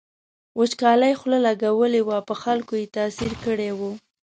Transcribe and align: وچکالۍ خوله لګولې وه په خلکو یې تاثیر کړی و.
وچکالۍ 0.59 1.13
خوله 1.19 1.39
لګولې 1.47 2.01
وه 2.07 2.17
په 2.27 2.33
خلکو 2.43 2.73
یې 2.81 2.91
تاثیر 2.97 3.33
کړی 3.45 3.69
و. 3.77 3.79